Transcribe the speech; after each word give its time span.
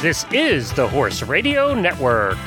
This 0.00 0.24
is 0.30 0.72
the 0.74 0.86
Horse 0.86 1.24
Radio 1.24 1.74
Network. 1.74 2.38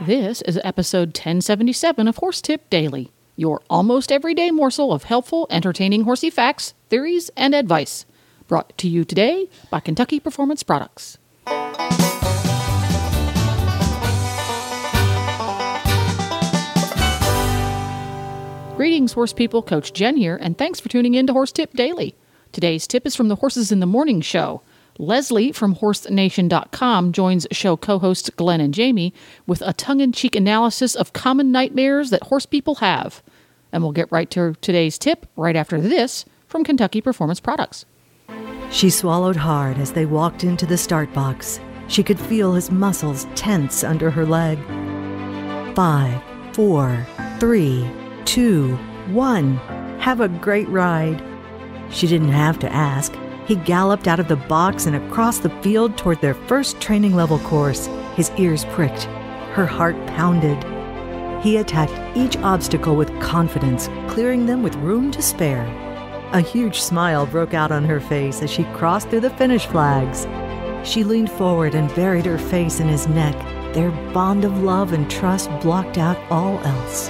This 0.00 0.42
is 0.42 0.58
episode 0.64 1.10
1077 1.10 2.08
of 2.08 2.16
Horse 2.16 2.42
Tip 2.42 2.68
Daily, 2.68 3.12
your 3.36 3.62
almost 3.70 4.10
everyday 4.10 4.50
morsel 4.50 4.92
of 4.92 5.04
helpful, 5.04 5.46
entertaining 5.50 6.02
horsey 6.02 6.30
facts, 6.30 6.74
theories, 6.88 7.30
and 7.36 7.54
advice. 7.54 8.06
Brought 8.48 8.76
to 8.78 8.88
you 8.88 9.04
today 9.04 9.48
by 9.70 9.78
Kentucky 9.78 10.18
Performance 10.18 10.64
Products. 10.64 11.16
Greetings, 18.76 19.12
horse 19.12 19.32
people. 19.32 19.62
Coach 19.62 19.92
Jen 19.92 20.16
here, 20.16 20.36
and 20.42 20.58
thanks 20.58 20.80
for 20.80 20.88
tuning 20.88 21.14
in 21.14 21.28
to 21.28 21.32
Horse 21.32 21.52
Tip 21.52 21.72
Daily. 21.74 22.16
Today's 22.52 22.86
tip 22.86 23.06
is 23.06 23.16
from 23.16 23.28
the 23.28 23.36
Horses 23.36 23.72
in 23.72 23.80
the 23.80 23.86
Morning 23.86 24.20
show. 24.20 24.60
Leslie 24.98 25.52
from 25.52 25.76
HorseNation.com 25.76 27.12
joins 27.12 27.46
show 27.50 27.76
co 27.76 27.98
hosts 27.98 28.30
Glenn 28.30 28.60
and 28.60 28.74
Jamie 28.74 29.14
with 29.46 29.62
a 29.62 29.72
tongue 29.72 30.00
in 30.00 30.12
cheek 30.12 30.36
analysis 30.36 30.94
of 30.94 31.12
common 31.12 31.50
nightmares 31.50 32.10
that 32.10 32.24
horse 32.24 32.46
people 32.46 32.76
have. 32.76 33.22
And 33.72 33.82
we'll 33.82 33.92
get 33.92 34.12
right 34.12 34.30
to 34.30 34.54
today's 34.60 34.98
tip 34.98 35.26
right 35.36 35.56
after 35.56 35.80
this 35.80 36.24
from 36.46 36.64
Kentucky 36.64 37.00
Performance 37.00 37.40
Products. 37.40 37.86
She 38.70 38.90
swallowed 38.90 39.36
hard 39.36 39.78
as 39.78 39.92
they 39.92 40.06
walked 40.06 40.44
into 40.44 40.66
the 40.66 40.78
start 40.78 41.12
box. 41.12 41.60
She 41.88 42.02
could 42.02 42.20
feel 42.20 42.54
his 42.54 42.70
muscles 42.70 43.26
tense 43.34 43.84
under 43.84 44.10
her 44.10 44.24
leg. 44.24 44.58
Five, 45.74 46.22
four, 46.54 47.06
three, 47.38 47.90
two, 48.24 48.76
one. 49.08 49.56
Have 49.98 50.20
a 50.20 50.28
great 50.28 50.68
ride. 50.68 51.22
She 51.90 52.06
didn't 52.06 52.30
have 52.30 52.58
to 52.60 52.72
ask. 52.72 53.12
He 53.52 53.56
galloped 53.56 54.08
out 54.08 54.18
of 54.18 54.28
the 54.28 54.36
box 54.36 54.86
and 54.86 54.96
across 54.96 55.36
the 55.36 55.50
field 55.60 55.98
toward 55.98 56.22
their 56.22 56.32
first 56.32 56.80
training 56.80 57.14
level 57.14 57.38
course. 57.40 57.86
His 58.16 58.30
ears 58.38 58.64
pricked. 58.70 59.02
Her 59.52 59.66
heart 59.66 59.94
pounded. 60.06 60.56
He 61.44 61.58
attacked 61.58 62.16
each 62.16 62.38
obstacle 62.38 62.96
with 62.96 63.20
confidence, 63.20 63.90
clearing 64.08 64.46
them 64.46 64.62
with 64.62 64.74
room 64.76 65.10
to 65.10 65.20
spare. 65.20 65.66
A 66.32 66.40
huge 66.40 66.80
smile 66.80 67.26
broke 67.26 67.52
out 67.52 67.70
on 67.70 67.84
her 67.84 68.00
face 68.00 68.40
as 68.40 68.50
she 68.50 68.64
crossed 68.72 69.10
through 69.10 69.20
the 69.20 69.36
finish 69.36 69.66
flags. 69.66 70.26
She 70.88 71.04
leaned 71.04 71.30
forward 71.30 71.74
and 71.74 71.94
buried 71.94 72.24
her 72.24 72.38
face 72.38 72.80
in 72.80 72.88
his 72.88 73.06
neck. 73.06 73.34
Their 73.74 73.90
bond 74.14 74.46
of 74.46 74.62
love 74.62 74.94
and 74.94 75.10
trust 75.10 75.50
blocked 75.60 75.98
out 75.98 76.16
all 76.30 76.58
else. 76.60 77.08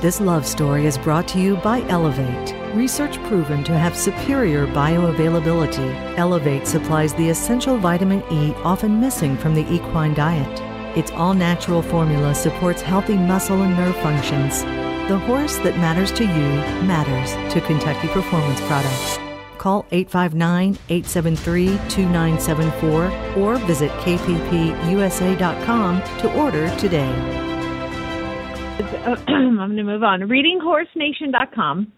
This 0.00 0.20
love 0.20 0.46
story 0.46 0.86
is 0.86 0.96
brought 0.96 1.26
to 1.26 1.40
you 1.40 1.56
by 1.56 1.80
Elevate. 1.88 2.59
Research 2.74 3.20
proven 3.24 3.64
to 3.64 3.76
have 3.76 3.96
superior 3.96 4.66
bioavailability, 4.68 6.16
Elevate 6.16 6.68
supplies 6.68 7.12
the 7.14 7.28
essential 7.28 7.76
vitamin 7.78 8.22
E 8.30 8.54
often 8.62 9.00
missing 9.00 9.36
from 9.36 9.54
the 9.54 9.68
equine 9.72 10.14
diet. 10.14 10.60
Its 10.96 11.10
all 11.10 11.34
natural 11.34 11.82
formula 11.82 12.32
supports 12.32 12.80
healthy 12.80 13.16
muscle 13.16 13.62
and 13.62 13.76
nerve 13.76 13.96
functions. 13.96 14.62
The 15.08 15.18
horse 15.18 15.56
that 15.58 15.76
matters 15.78 16.12
to 16.12 16.24
you 16.24 16.48
matters 16.86 17.32
to 17.52 17.60
Kentucky 17.60 18.06
Performance 18.08 18.60
Products. 18.62 19.18
Call 19.58 19.84
859 19.90 20.78
873 20.88 21.66
2974 21.88 23.10
or 23.36 23.56
visit 23.66 23.90
kppusa.com 24.02 26.02
to 26.20 26.32
order 26.38 26.76
today. 26.76 27.10
I'm 29.26 29.56
going 29.56 29.76
to 29.76 29.82
move 29.82 30.04
on. 30.04 30.20
ReadingHorseNation.com. 30.20 31.92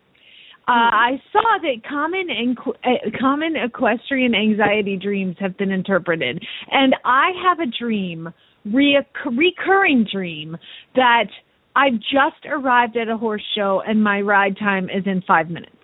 Uh, 0.68 0.70
I 0.94 1.10
saw 1.32 1.58
that 1.60 1.82
common 1.88 2.28
inqu- 2.28 2.76
uh, 2.84 3.10
common 3.18 3.56
equestrian 3.56 4.34
anxiety 4.34 4.96
dreams 4.96 5.36
have 5.40 5.56
been 5.58 5.72
interpreted, 5.72 6.42
and 6.70 6.94
I 7.04 7.30
have 7.44 7.58
a 7.58 7.66
dream, 7.66 8.28
re- 8.64 9.04
recurring 9.26 10.06
dream, 10.10 10.56
that 10.94 11.26
I've 11.74 11.94
just 11.94 12.46
arrived 12.46 12.96
at 12.96 13.08
a 13.08 13.16
horse 13.16 13.42
show 13.56 13.82
and 13.86 14.04
my 14.04 14.20
ride 14.20 14.56
time 14.56 14.84
is 14.84 15.04
in 15.06 15.22
five 15.26 15.48
minutes. 15.48 15.74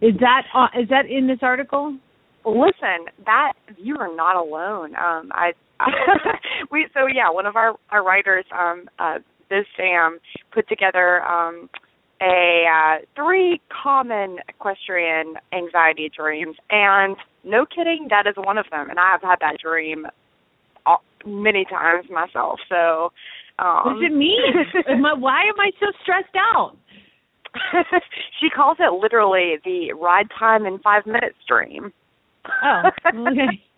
Is 0.00 0.14
that 0.20 0.42
uh, 0.54 0.80
is 0.80 0.88
that 0.90 1.06
in 1.06 1.26
this 1.26 1.38
article? 1.42 1.98
Listen, 2.44 3.06
that 3.26 3.52
you 3.76 3.96
are 3.98 4.14
not 4.14 4.36
alone. 4.36 4.94
Um, 4.96 5.30
I 5.32 5.52
we 6.70 6.86
so 6.94 7.06
yeah, 7.06 7.30
one 7.30 7.46
of 7.46 7.56
our 7.56 7.74
our 7.90 8.04
writers, 8.04 8.44
um, 8.56 8.88
uh, 8.98 9.18
Biz 9.48 9.64
Sam, 9.76 10.18
put 10.52 10.68
together 10.68 11.22
um 11.22 11.68
a 12.20 12.64
uh, 12.66 13.04
three 13.16 13.60
common 13.70 14.38
equestrian 14.48 15.34
anxiety 15.52 16.10
dreams, 16.14 16.56
and 16.70 17.16
no 17.44 17.64
kidding, 17.64 18.08
that 18.10 18.26
is 18.26 18.34
one 18.36 18.58
of 18.58 18.66
them. 18.70 18.90
And 18.90 18.98
I 18.98 19.12
have 19.12 19.22
had 19.22 19.36
that 19.40 19.56
dream 19.62 20.06
all, 20.86 21.02
many 21.24 21.64
times 21.64 22.06
myself. 22.10 22.60
So, 22.68 23.12
um, 23.58 23.82
what 23.84 23.94
does 23.94 24.10
it 24.10 24.14
mean? 24.14 24.38
Why 25.20 25.42
am 25.42 25.58
I 25.58 25.70
so 25.80 25.86
stressed 26.02 26.36
out? 26.36 26.76
she 28.40 28.48
calls 28.50 28.76
it 28.80 28.92
literally 28.92 29.56
the 29.64 29.92
ride 29.92 30.28
time 30.38 30.66
in 30.66 30.78
five 30.78 31.06
minutes 31.06 31.36
dream. 31.48 31.92
Oh, 32.62 32.82
okay. 33.06 33.62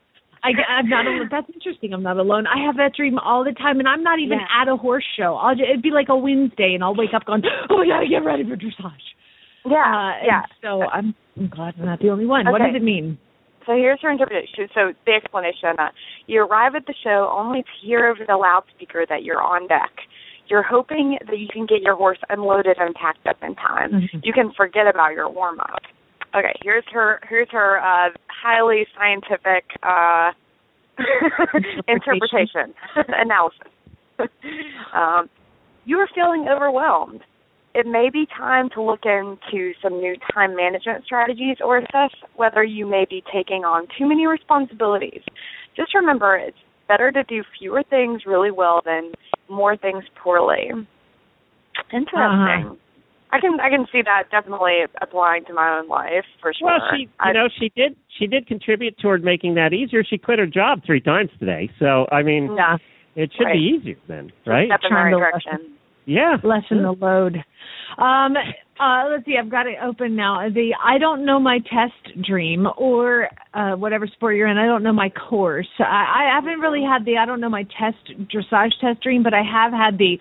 I, 0.44 0.50
I'm 0.68 0.88
not. 0.88 1.06
Alone. 1.06 1.28
That's 1.30 1.46
interesting. 1.54 1.92
I'm 1.92 2.02
not 2.02 2.18
alone. 2.18 2.46
I 2.46 2.64
have 2.66 2.76
that 2.76 2.94
dream 2.96 3.18
all 3.18 3.44
the 3.44 3.52
time, 3.52 3.78
and 3.78 3.88
I'm 3.88 4.02
not 4.02 4.18
even 4.18 4.38
yeah. 4.38 4.62
at 4.62 4.68
a 4.68 4.76
horse 4.76 5.04
show. 5.16 5.36
I'll 5.36 5.54
just, 5.54 5.68
it'd 5.68 5.82
be 5.82 5.90
like 5.90 6.08
a 6.08 6.16
Wednesday, 6.16 6.74
and 6.74 6.82
I'll 6.82 6.96
wake 6.96 7.14
up 7.14 7.24
going, 7.24 7.42
"Oh, 7.70 7.80
we 7.80 7.88
gotta 7.88 8.08
get 8.08 8.24
ready 8.24 8.42
for 8.42 8.56
dressage." 8.56 9.06
Yeah, 9.64 9.78
uh, 9.78 10.26
yeah. 10.26 10.42
So 10.60 10.82
I'm, 10.82 11.14
I'm 11.36 11.48
glad 11.48 11.74
I'm 11.78 11.86
not 11.86 12.00
the 12.00 12.10
only 12.10 12.26
one. 12.26 12.46
Okay. 12.46 12.52
What 12.52 12.58
does 12.58 12.74
it 12.74 12.82
mean? 12.82 13.18
So 13.66 13.72
here's 13.72 14.00
her 14.02 14.10
interpretation. 14.10 14.68
So 14.74 14.92
the 15.06 15.12
explanation: 15.12 15.78
uh, 15.78 15.90
you 16.26 16.42
arrive 16.42 16.74
at 16.74 16.86
the 16.86 16.94
show 17.04 17.32
only 17.32 17.62
to 17.62 17.86
hear 17.86 18.06
over 18.06 18.24
the 18.26 18.36
loudspeaker 18.36 19.06
that 19.08 19.22
you're 19.22 19.40
on 19.40 19.68
deck. 19.68 19.92
You're 20.48 20.64
hoping 20.64 21.18
that 21.24 21.38
you 21.38 21.46
can 21.50 21.66
get 21.66 21.82
your 21.82 21.94
horse 21.94 22.18
unloaded 22.28 22.76
and 22.78 22.94
packed 22.94 23.26
up 23.28 23.36
in 23.42 23.54
time. 23.54 23.92
Mm-hmm. 23.92 24.18
You 24.24 24.32
can 24.32 24.52
forget 24.56 24.88
about 24.88 25.12
your 25.12 25.30
warm 25.30 25.60
up. 25.60 25.82
Okay, 26.34 26.54
here's 26.62 26.84
her 26.92 27.20
here's 27.28 27.48
her 27.50 27.78
uh, 27.78 28.10
highly 28.28 28.86
scientific 28.96 29.64
uh, 29.82 30.30
interpretation 31.88 32.74
analysis. 33.08 33.58
um, 34.94 35.28
you 35.84 35.98
are 35.98 36.08
feeling 36.14 36.46
overwhelmed. 36.48 37.20
It 37.74 37.86
may 37.86 38.10
be 38.10 38.26
time 38.26 38.68
to 38.74 38.82
look 38.82 39.00
into 39.04 39.72
some 39.82 39.94
new 39.94 40.14
time 40.34 40.54
management 40.54 41.04
strategies 41.04 41.56
or 41.64 41.78
assess 41.78 42.10
whether 42.36 42.62
you 42.62 42.86
may 42.86 43.06
be 43.08 43.22
taking 43.32 43.64
on 43.64 43.86
too 43.98 44.06
many 44.06 44.26
responsibilities. 44.26 45.22
Just 45.74 45.94
remember, 45.94 46.36
it's 46.36 46.56
better 46.86 47.10
to 47.10 47.24
do 47.24 47.42
fewer 47.58 47.82
things 47.88 48.22
really 48.26 48.50
well 48.50 48.82
than 48.84 49.12
more 49.48 49.76
things 49.76 50.04
poorly. 50.22 50.70
Interesting. 51.92 52.66
Uh-huh. 52.66 52.74
I 53.32 53.40
can 53.40 53.58
I 53.60 53.70
can 53.70 53.86
see 53.90 54.02
that 54.02 54.24
definitely 54.30 54.80
applying 55.00 55.44
to 55.46 55.54
my 55.54 55.78
own 55.78 55.88
life 55.88 56.24
for 56.40 56.52
sure. 56.52 56.68
Well, 56.68 56.80
she 56.92 57.02
you 57.02 57.08
I, 57.18 57.32
know 57.32 57.48
she 57.58 57.72
did 57.74 57.96
she 58.18 58.26
did 58.26 58.46
contribute 58.46 58.98
toward 58.98 59.24
making 59.24 59.54
that 59.54 59.72
easier. 59.72 60.04
She 60.04 60.18
quit 60.18 60.38
her 60.38 60.46
job 60.46 60.82
three 60.84 61.00
times 61.00 61.30
today, 61.40 61.70
so 61.78 62.06
I 62.12 62.22
mean, 62.22 62.54
yeah, 62.54 62.76
it 63.16 63.32
should 63.36 63.44
right. 63.44 63.54
be 63.54 63.78
easier 63.78 63.96
then, 64.06 64.30
right? 64.46 64.68
Step 64.68 64.80
in 64.84 64.94
the 64.94 65.00
right 65.00 65.10
direction. 65.10 65.52
Lessen, 65.52 65.76
yeah, 66.04 66.36
lessen 66.44 66.82
the 66.82 66.92
load. 66.92 67.36
Um, 67.96 68.34
uh, 68.80 69.08
let's 69.10 69.24
see, 69.24 69.36
I've 69.38 69.50
got 69.50 69.66
it 69.66 69.76
open 69.82 70.14
now. 70.14 70.48
The 70.48 70.74
I 70.84 70.98
don't 70.98 71.24
know 71.24 71.40
my 71.40 71.58
test 71.58 72.22
dream 72.26 72.66
or 72.76 73.28
uh, 73.54 73.76
whatever 73.76 74.06
sport 74.06 74.36
you're 74.36 74.48
in. 74.48 74.58
I 74.58 74.66
don't 74.66 74.82
know 74.82 74.92
my 74.92 75.08
course. 75.08 75.68
I, 75.78 75.82
I 76.28 76.34
haven't 76.34 76.60
really 76.60 76.82
had 76.82 77.06
the 77.06 77.16
I 77.16 77.24
don't 77.24 77.40
know 77.40 77.48
my 77.48 77.64
test 77.64 78.12
dressage 78.30 78.72
test 78.78 79.02
dream, 79.02 79.22
but 79.22 79.32
I 79.32 79.42
have 79.42 79.72
had 79.72 79.96
the 79.96 80.18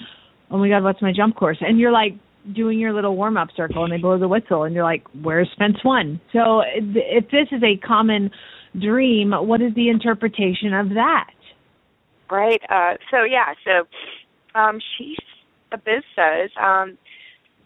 oh 0.50 0.58
my 0.58 0.70
god, 0.70 0.84
what's 0.84 1.02
my 1.02 1.12
jump 1.14 1.36
course? 1.36 1.58
And 1.60 1.78
you're 1.78 1.92
like 1.92 2.14
doing 2.54 2.80
your 2.80 2.94
little 2.94 3.16
warm 3.16 3.38
up 3.38 3.50
circle 3.56 3.84
and 3.84 3.94
they 3.94 3.98
blow 3.98 4.18
the 4.18 4.28
whistle 4.28 4.64
and 4.64 4.74
you're 4.74 4.84
like, 4.84 5.04
where's 5.22 5.50
fence 5.58 5.78
one? 5.84 6.20
So 6.34 6.62
if 6.66 7.30
this 7.30 7.48
is 7.52 7.62
a 7.64 7.78
common 7.86 8.32
dream, 8.80 9.32
what 9.32 9.62
is 9.62 9.74
the 9.76 9.90
interpretation 9.90 10.74
of 10.74 10.90
that? 10.90 11.32
Right. 12.30 12.62
Uh, 12.70 12.94
so 13.10 13.24
yeah. 13.24 13.54
So 13.66 14.60
um, 14.60 14.80
she, 14.98 15.16
Biz 15.72 16.04
says, 16.16 16.50
um, 16.62 16.98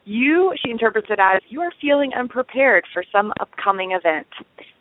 you. 0.06 0.54
She 0.64 0.72
interprets 0.72 1.08
it 1.10 1.20
as 1.20 1.42
you 1.50 1.62
are 1.62 1.72
feeling 1.82 2.12
unprepared 2.18 2.86
for 2.94 3.04
some 3.12 3.34
upcoming 3.40 3.92
event. 3.92 4.28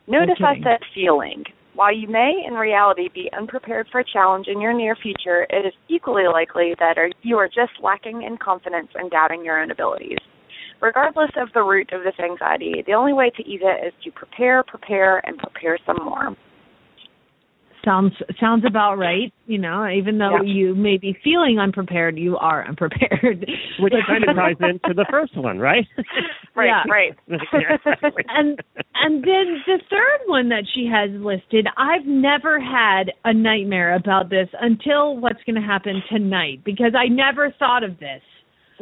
Notice 0.06 0.36
okay. 0.36 0.44
I 0.44 0.62
said 0.62 0.80
feeling. 0.94 1.44
While 1.74 1.92
you 1.92 2.06
may, 2.06 2.44
in 2.46 2.54
reality, 2.54 3.08
be 3.12 3.28
unprepared 3.36 3.88
for 3.90 3.98
a 3.98 4.04
challenge 4.04 4.46
in 4.46 4.60
your 4.60 4.72
near 4.72 4.94
future, 4.94 5.44
it 5.50 5.66
is 5.66 5.72
equally 5.88 6.28
likely 6.28 6.74
that 6.78 6.96
you 7.22 7.36
are 7.38 7.48
just 7.48 7.72
lacking 7.82 8.22
in 8.22 8.36
confidence 8.36 8.88
and 8.94 9.10
doubting 9.10 9.44
your 9.44 9.60
own 9.60 9.72
abilities. 9.72 10.18
Regardless 10.80 11.30
of 11.36 11.48
the 11.52 11.62
root 11.62 11.90
of 11.92 12.04
this 12.04 12.14
anxiety, 12.22 12.84
the 12.86 12.94
only 12.94 13.12
way 13.12 13.30
to 13.30 13.42
ease 13.42 13.60
it 13.62 13.88
is 13.88 13.92
to 14.04 14.12
prepare, 14.12 14.62
prepare, 14.62 15.18
and 15.26 15.36
prepare 15.38 15.78
some 15.84 15.98
more. 16.04 16.36
Sounds 17.84 18.12
sounds 18.40 18.64
about 18.66 18.96
right. 18.96 19.32
You 19.46 19.58
know, 19.58 19.86
even 19.88 20.18
though 20.18 20.40
Yeah. 20.42 20.52
you 20.54 20.74
may 20.74 20.96
be 20.96 21.16
feeling 21.22 21.58
unprepared, 21.58 22.18
you 22.18 22.36
are 22.38 22.66
unprepared. 22.66 23.46
Which 23.78 23.92
kind 24.06 24.24
of 24.26 24.34
ties 24.36 24.56
into 24.60 24.94
the 24.94 25.06
first 25.10 25.36
one, 25.36 25.58
right? 25.58 25.86
Right, 26.56 26.68
Yeah. 26.68 26.84
right. 26.88 27.12
and 28.28 28.60
and 28.94 29.24
then 29.24 29.60
the 29.66 29.80
third 29.90 30.20
one 30.26 30.48
that 30.50 30.62
she 30.72 30.86
has 30.86 31.10
listed, 31.20 31.66
I've 31.76 32.06
never 32.06 32.60
had 32.60 33.10
a 33.24 33.34
nightmare 33.34 33.96
about 33.96 34.30
this 34.30 34.48
until 34.60 35.16
what's 35.16 35.42
going 35.46 35.56
to 35.60 35.66
happen 35.66 36.00
tonight 36.08 36.60
because 36.64 36.92
I 36.96 37.08
never 37.08 37.52
thought 37.58 37.82
of 37.82 37.98
this. 37.98 38.22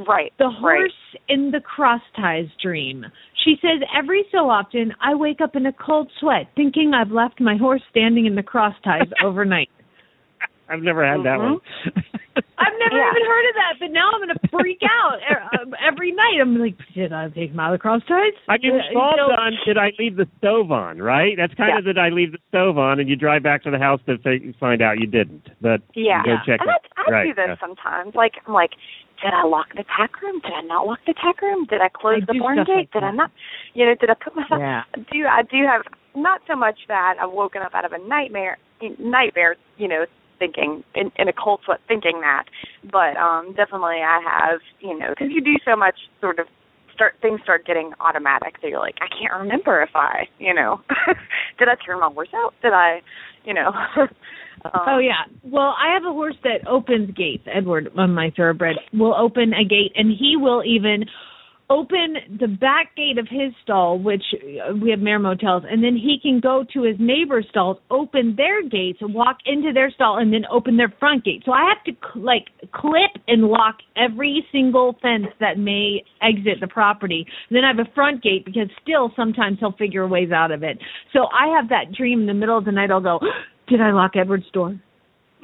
Right. 0.08 0.32
The 0.38 0.46
right. 0.46 0.58
horse 0.60 0.92
in 1.28 1.50
the 1.50 1.60
cross 1.60 2.00
ties 2.16 2.46
dream. 2.62 3.04
She 3.44 3.56
says 3.60 3.80
every 3.96 4.24
so 4.30 4.48
often 4.50 4.92
I 5.00 5.14
wake 5.14 5.40
up 5.40 5.56
in 5.56 5.66
a 5.66 5.72
cold 5.72 6.10
sweat 6.20 6.46
thinking 6.56 6.92
I've 6.94 7.10
left 7.10 7.40
my 7.40 7.56
horse 7.56 7.82
standing 7.90 8.26
in 8.26 8.34
the 8.34 8.42
cross 8.42 8.74
ties 8.84 9.08
overnight. 9.24 9.68
I've 10.68 10.80
never 10.80 11.04
had 11.04 11.20
that 11.26 11.36
one. 11.38 11.58
I've 12.56 12.78
never 12.78 12.96
Yeah. 12.96 13.10
even 13.12 13.26
heard 13.28 13.46
of 13.50 13.54
that, 13.60 13.74
but 13.80 13.90
now 13.90 14.08
I'm 14.14 14.22
going 14.24 14.32
to 14.34 14.48
freak 14.48 14.80
out 14.88 15.18
um, 15.60 15.74
every 15.86 16.12
night. 16.12 16.38
I'm 16.40 16.56
like, 16.58 16.76
did 16.94 17.12
I 17.12 17.28
take 17.28 17.50
him 17.50 17.60
out 17.60 17.74
of 17.74 17.78
the 17.78 17.82
cross 17.82 18.00
ties? 18.08 18.32
I 18.48 18.56
mean, 18.56 18.72
Uh, 18.72 18.78
we've 18.88 18.96
all 18.96 19.12
so- 19.18 19.36
done. 19.36 19.52
Did 19.66 19.76
I 19.76 19.92
leave 19.98 20.16
the 20.16 20.26
stove 20.38 20.70
on? 20.72 20.98
Right. 21.02 21.36
That's 21.36 21.52
kind 21.54 21.76
of 21.76 21.84
did 21.84 21.98
I 21.98 22.08
leave 22.08 22.32
the 22.32 22.38
stove 22.48 22.78
on, 22.78 23.00
and 23.00 23.08
you 23.08 23.16
drive 23.16 23.42
back 23.42 23.64
to 23.64 23.70
the 23.70 23.78
house 23.78 24.00
to 24.06 24.16
find 24.58 24.80
out 24.80 24.98
you 24.98 25.06
didn't. 25.06 25.48
But 25.60 25.82
Yeah. 25.94 26.22
go 26.24 26.36
check 26.46 26.60
and 26.60 26.70
it. 26.70 26.82
I, 26.96 27.02
I 27.02 27.10
right. 27.12 27.26
do 27.26 27.34
this 27.34 27.44
yeah. 27.48 27.56
sometimes. 27.60 28.14
Like 28.14 28.34
I'm 28.46 28.54
like, 28.54 28.70
did 29.22 29.32
I 29.32 29.44
lock 29.44 29.68
the 29.74 29.84
tack 29.96 30.20
room? 30.20 30.40
Did 30.40 30.52
I 30.52 30.62
not 30.62 30.86
lock 30.86 30.98
the 31.06 31.14
tack 31.14 31.40
room? 31.40 31.66
Did 31.66 31.80
I 31.80 31.88
close 31.88 32.22
I 32.22 32.32
the 32.32 32.38
barn 32.38 32.58
gate? 32.64 32.68
like 32.68 32.92
did 32.92 33.04
I 33.04 33.12
not? 33.12 33.30
You 33.74 33.86
know, 33.86 33.94
did 33.94 34.10
I 34.10 34.14
put 34.14 34.34
myself? 34.34 34.60
Yeah. 34.60 34.82
Do 35.12 35.26
I 35.26 35.42
do 35.42 35.64
have 35.66 35.82
not 36.14 36.40
so 36.46 36.56
much 36.56 36.80
that 36.88 37.16
I've 37.20 37.32
woken 37.32 37.62
up 37.62 37.74
out 37.74 37.84
of 37.84 37.92
a 37.92 37.98
nightmare, 37.98 38.58
nightmare, 38.98 39.56
you 39.78 39.88
know, 39.88 40.04
thinking 40.38 40.82
in, 40.94 41.10
in 41.16 41.28
a 41.28 41.32
cold 41.32 41.60
sweat 41.64 41.80
thinking 41.86 42.20
that, 42.20 42.44
but 42.90 43.16
um 43.16 43.54
definitely 43.56 44.02
I 44.02 44.20
have, 44.26 44.60
you 44.80 44.98
know, 44.98 45.10
because 45.10 45.28
you 45.30 45.40
do 45.40 45.54
so 45.64 45.76
much 45.76 45.94
sort 46.20 46.38
of 46.38 46.46
start 47.02 47.14
things 47.20 47.40
start 47.42 47.66
getting 47.66 47.92
automatic 48.00 48.54
that 48.62 48.68
you're 48.68 48.78
like 48.78 48.94
I 49.00 49.08
can't 49.08 49.40
remember 49.40 49.82
if 49.82 49.90
I, 49.94 50.28
you 50.38 50.54
know, 50.54 50.80
did 51.58 51.68
I 51.68 51.74
turn 51.84 52.00
my 52.00 52.08
horse 52.12 52.28
out? 52.34 52.54
Did 52.62 52.72
I, 52.72 53.00
you 53.44 53.54
know. 53.54 53.72
um, 54.64 54.70
Oh 54.86 54.98
yeah. 54.98 55.24
Well, 55.42 55.74
I 55.82 55.92
have 55.94 56.04
a 56.04 56.12
horse 56.12 56.36
that 56.44 56.66
opens 56.68 57.10
gates. 57.16 57.44
Edward, 57.52 57.90
on 57.96 58.14
my 58.14 58.32
thoroughbred, 58.36 58.76
will 58.92 59.14
open 59.14 59.52
a 59.52 59.64
gate, 59.64 59.92
and 59.96 60.10
he 60.16 60.36
will 60.36 60.62
even 60.64 61.04
open 61.70 62.16
the 62.40 62.48
back 62.48 62.94
gate 62.96 63.18
of 63.18 63.26
his 63.28 63.52
stall, 63.62 63.98
which 63.98 64.22
uh, 64.34 64.74
we 64.74 64.90
have 64.90 65.00
mare 65.00 65.18
motels, 65.18 65.62
and 65.68 65.82
then 65.82 65.96
he 65.96 66.18
can 66.20 66.40
go 66.40 66.64
to 66.72 66.82
his 66.82 66.96
neighbor's 66.98 67.46
stalls, 67.50 67.78
open 67.90 68.34
their 68.36 68.62
gates, 68.62 68.98
walk 69.00 69.38
into 69.46 69.72
their 69.72 69.90
stall, 69.90 70.18
and 70.18 70.32
then 70.32 70.42
open 70.50 70.76
their 70.76 70.92
front 70.98 71.24
gate. 71.24 71.42
So 71.44 71.52
I 71.52 71.72
have 71.74 71.82
to 71.84 71.92
cl- 72.12 72.24
like 72.24 72.46
clip 72.72 73.22
and 73.26 73.44
lock 73.44 73.76
every 73.96 74.46
single 74.52 74.96
fence 75.00 75.26
that 75.40 75.58
may 75.58 76.04
exit 76.20 76.60
the 76.60 76.68
property. 76.68 77.26
then 77.50 77.64
I 77.64 77.68
have 77.68 77.78
a 77.78 77.90
front 77.94 78.22
gate 78.22 78.44
because 78.44 78.68
still 78.82 79.12
sometimes 79.16 79.58
he'll 79.60 79.72
figure 79.72 80.06
ways 80.06 80.30
out 80.30 80.50
of 80.50 80.62
it. 80.62 80.78
So 81.12 81.26
I 81.26 81.56
have 81.56 81.68
that 81.70 81.92
dream 81.96 82.20
in 82.20 82.26
the 82.26 82.34
middle 82.34 82.58
of 82.58 82.64
the 82.64 82.72
night. 82.72 82.90
I'll 82.90 83.00
go, 83.00 83.20
did 83.68 83.80
I 83.80 83.92
lock 83.92 84.12
Edward's 84.16 84.50
door? 84.52 84.78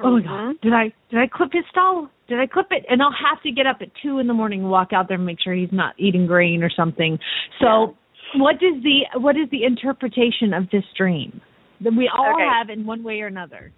Oh 0.03 0.12
my 0.12 0.21
mm-hmm. 0.21 0.29
god! 0.29 0.61
Did 0.62 0.73
I 0.73 0.93
did 1.11 1.19
I 1.21 1.27
clip 1.27 1.50
his 1.53 1.65
stall? 1.71 2.09
Did 2.29 2.41
I 2.41 2.47
clip 2.47 2.67
it? 2.71 2.85
And 2.89 3.03
I'll 3.03 3.12
have 3.12 3.43
to 3.43 3.50
get 3.50 3.67
up 3.67 3.79
at 3.81 3.89
two 4.03 4.19
in 4.19 4.27
the 4.27 4.35
morning 4.35 4.61
and 4.61 4.71
walk 4.71 4.93
out 4.93 5.09
there 5.09 5.17
and 5.17 5.27
make 5.27 5.39
sure 5.43 5.55
he's 5.55 5.73
not 5.73 5.95
eating 5.99 6.27
grain 6.27 6.62
or 6.62 6.71
something. 6.71 7.19
So, 7.61 7.97
what 8.37 8.56
is 8.56 8.83
the 8.83 9.19
what 9.19 9.37
is 9.37 9.49
the 9.50 9.65
interpretation 9.65 10.53
of 10.53 10.71
this 10.71 10.85
dream 10.97 11.41
that 11.81 11.95
we 11.97 12.09
all 12.09 12.35
Okay. 12.35 12.45
have 12.45 12.71
in 12.71 12.87
one 12.87 13.03
way 13.03 13.21
or 13.21 13.27
another? 13.27 13.73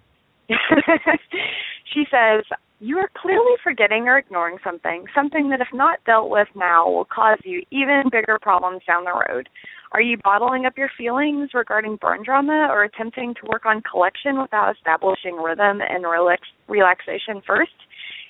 she 1.93 2.03
says, 2.11 2.43
You 2.79 2.97
are 2.97 3.09
clearly 3.15 3.55
forgetting 3.63 4.07
or 4.07 4.17
ignoring 4.17 4.57
something, 4.63 5.05
something 5.15 5.49
that, 5.49 5.61
if 5.61 5.67
not 5.73 5.99
dealt 6.05 6.29
with 6.29 6.47
now, 6.55 6.89
will 6.89 7.05
cause 7.05 7.37
you 7.43 7.63
even 7.71 8.03
bigger 8.11 8.37
problems 8.41 8.81
down 8.87 9.05
the 9.05 9.23
road. 9.29 9.49
Are 9.93 10.01
you 10.01 10.17
bottling 10.23 10.65
up 10.65 10.77
your 10.77 10.89
feelings 10.97 11.49
regarding 11.53 11.97
burn 11.97 12.23
drama 12.23 12.67
or 12.71 12.83
attempting 12.83 13.33
to 13.35 13.49
work 13.49 13.65
on 13.65 13.81
collection 13.81 14.41
without 14.41 14.73
establishing 14.75 15.35
rhythm 15.35 15.81
and 15.81 16.05
relax- 16.05 16.47
relaxation 16.69 17.41
first? 17.45 17.73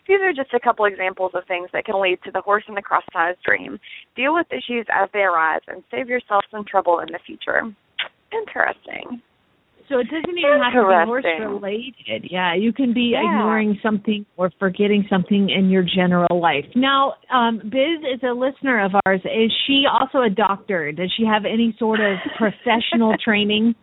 These 0.08 0.18
are 0.22 0.34
just 0.34 0.54
a 0.56 0.60
couple 0.60 0.86
examples 0.86 1.32
of 1.36 1.46
things 1.48 1.70
that 1.74 1.86
can 1.86 2.02
lead 2.02 2.18
to 2.24 2.32
the 2.32 2.42
horse 2.42 2.64
in 2.68 2.74
the 2.74 2.82
cross 2.82 3.04
ties 3.14 3.36
dream. 3.46 3.80
Deal 4.16 4.34
with 4.34 4.48
issues 4.52 4.88
as 4.92 5.10
they 5.14 5.20
arise 5.20 5.62
and 5.68 5.84
save 5.92 6.10
yourself 6.10 6.44
some 6.50 6.66
trouble 6.66 7.00
in 7.00 7.12
the 7.12 7.20
future. 7.26 7.62
Interesting. 8.34 9.22
So 9.92 10.00
it 10.00 10.08
doesn't 10.08 10.38
even 10.38 10.60
have 10.64 10.72
to 10.72 10.88
be 10.88 11.06
horse 11.06 11.26
related. 11.38 12.32
Yeah, 12.32 12.56
you 12.56 12.72
can 12.72 12.94
be 12.94 13.12
Yeah. 13.12 13.24
ignoring 13.26 13.78
something 13.84 14.26
or 14.38 14.50
forgetting 14.58 15.06
something 15.10 15.50
in 15.50 15.70
your 15.70 15.84
general 15.84 16.40
life. 16.40 16.66
Now, 16.76 17.16
um, 17.30 17.60
Biz 17.60 18.00
is 18.16 18.24
a 18.24 18.32
listener 18.32 18.80
of 18.80 18.94
ours. 19.06 19.20
Is 19.26 19.52
she 19.68 19.86
also 19.86 20.22
a 20.22 20.30
doctor? 20.30 20.94
Does 20.94 21.12
she 21.18 21.26
have 21.26 21.44
any 21.44 21.76
sort 21.78 22.00
of 22.00 22.18
professional 22.38 23.18
training? 23.18 23.76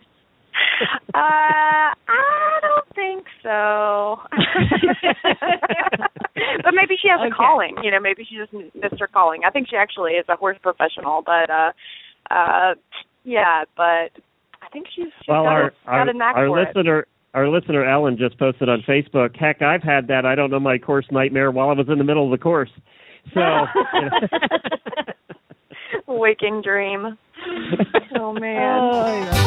Uh, 1.15 1.93
I 1.93 2.59
don't 2.63 2.95
think 2.95 3.27
so. 3.43 4.17
but 6.65 6.73
maybe 6.75 6.97
she 7.01 7.09
has 7.09 7.21
Okay. 7.21 7.29
a 7.29 7.35
calling. 7.35 7.77
You 7.83 7.91
know, 7.91 8.01
maybe 8.01 8.25
she 8.25 8.37
just 8.37 8.53
missed 8.75 8.99
her 8.99 9.09
calling. 9.09 9.43
I 9.45 9.51
think 9.51 9.69
she 9.69 9.77
actually 9.77 10.13
is 10.13 10.25
a 10.31 10.37
horse 10.37 10.57
professional, 10.63 11.23
but 11.25 11.51
uh, 11.51 11.73
uh, 12.31 12.75
yeah, 13.25 13.65
but 13.77 14.11
I 14.69 14.71
think 14.71 14.87
she's, 14.95 15.07
she's 15.07 15.29
Well, 15.29 15.45
got, 15.45 15.53
our 15.53 15.67
a, 15.67 15.71
got 15.71 15.93
our, 15.95 16.09
a 16.09 16.13
knack 16.15 16.37
our 16.37 16.47
for 16.47 16.59
it. 16.61 16.67
listener 16.67 17.07
our 17.35 17.49
listener 17.49 17.85
Ellen 17.85 18.19
just 18.19 18.39
posted 18.39 18.69
on 18.69 18.83
Facebook. 18.83 19.37
Heck, 19.37 19.63
I've 19.63 19.83
had 19.83 20.09
that. 20.09 20.27
I 20.27 20.35
don't 20.35 20.51
know 20.51 20.61
my 20.61 20.77
course 20.79 21.07
nightmare 21.11 21.51
while 21.51 21.71
I 21.71 21.75
was 21.75 21.89
in 21.89 21.99
the 21.99 22.05
middle 22.05 22.25
of 22.25 22.31
the 22.31 22.43
course. 22.43 22.71
So. 23.35 23.41
Waking 26.07 26.63
dream. 26.63 27.17
oh 28.19 28.33
man. 28.33 29.29
Oh, 29.31 29.45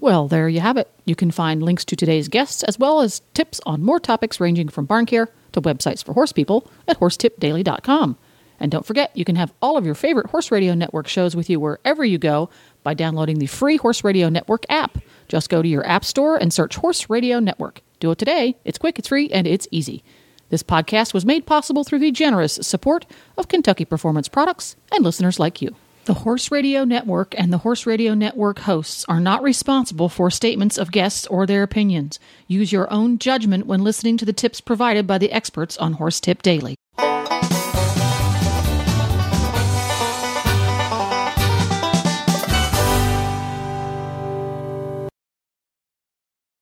well, 0.00 0.28
there 0.28 0.48
you 0.48 0.60
have 0.60 0.76
it. 0.76 0.88
You 1.04 1.16
can 1.16 1.30
find 1.32 1.62
links 1.62 1.84
to 1.86 1.96
today's 1.96 2.28
guests 2.28 2.62
as 2.62 2.78
well 2.78 3.00
as 3.00 3.20
tips 3.34 3.60
on 3.66 3.82
more 3.82 3.98
topics 4.00 4.40
ranging 4.40 4.68
from 4.68 4.86
barn 4.86 5.06
care 5.06 5.28
to 5.52 5.60
websites 5.60 6.04
for 6.04 6.12
horse 6.14 6.32
people 6.32 6.70
at 6.86 6.98
horsetipdaily.com. 7.00 8.16
And 8.60 8.70
don't 8.70 8.86
forget, 8.86 9.16
you 9.16 9.24
can 9.24 9.36
have 9.36 9.52
all 9.62 9.76
of 9.76 9.86
your 9.86 9.94
favorite 9.94 10.30
Horse 10.30 10.50
Radio 10.50 10.74
Network 10.74 11.06
shows 11.06 11.36
with 11.36 11.48
you 11.48 11.60
wherever 11.60 12.04
you 12.04 12.18
go 12.18 12.50
by 12.82 12.94
downloading 12.94 13.38
the 13.38 13.46
free 13.46 13.76
Horse 13.76 14.02
Radio 14.02 14.28
Network 14.28 14.64
app. 14.68 14.98
Just 15.28 15.48
go 15.48 15.62
to 15.62 15.68
your 15.68 15.86
app 15.86 16.04
store 16.04 16.36
and 16.36 16.52
search 16.52 16.76
Horse 16.76 17.08
Radio 17.08 17.38
Network. 17.38 17.82
Do 18.00 18.10
it 18.10 18.18
today. 18.18 18.56
It's 18.64 18.78
quick, 18.78 18.98
it's 18.98 19.08
free, 19.08 19.28
and 19.30 19.46
it's 19.46 19.68
easy. 19.70 20.02
This 20.50 20.62
podcast 20.62 21.12
was 21.12 21.26
made 21.26 21.46
possible 21.46 21.84
through 21.84 21.98
the 21.98 22.10
generous 22.10 22.54
support 22.62 23.06
of 23.36 23.48
Kentucky 23.48 23.84
Performance 23.84 24.28
Products 24.28 24.76
and 24.92 25.04
listeners 25.04 25.38
like 25.38 25.60
you. 25.60 25.74
The 26.06 26.14
Horse 26.14 26.50
Radio 26.50 26.84
Network 26.84 27.34
and 27.36 27.52
the 27.52 27.58
Horse 27.58 27.84
Radio 27.84 28.14
Network 28.14 28.60
hosts 28.60 29.04
are 29.10 29.20
not 29.20 29.42
responsible 29.42 30.08
for 30.08 30.30
statements 30.30 30.78
of 30.78 30.90
guests 30.90 31.26
or 31.26 31.44
their 31.44 31.62
opinions. 31.62 32.18
Use 32.46 32.72
your 32.72 32.90
own 32.90 33.18
judgment 33.18 33.66
when 33.66 33.84
listening 33.84 34.16
to 34.16 34.24
the 34.24 34.32
tips 34.32 34.62
provided 34.62 35.06
by 35.06 35.18
the 35.18 35.30
experts 35.30 35.76
on 35.76 35.92
Horse 35.94 36.18
Tip 36.18 36.40
Daily. 36.40 36.76